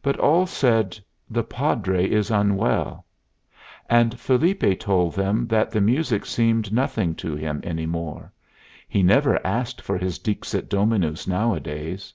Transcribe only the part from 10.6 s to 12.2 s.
Dominus nowadays.